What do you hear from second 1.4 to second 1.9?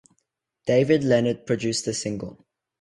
produced